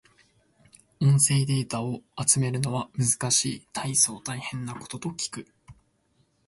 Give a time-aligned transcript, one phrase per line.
[0.99, 3.67] 音声データを集めるのは難しい。
[3.71, 5.47] 大層大変なことと聞く。